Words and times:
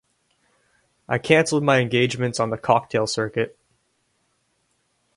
I 1.07 1.19
cancelled 1.19 1.61
my 1.61 1.77
engagements 1.79 2.39
on 2.39 2.49
the 2.49 2.57
cocktail 2.57 3.05
circuit. 3.05 3.55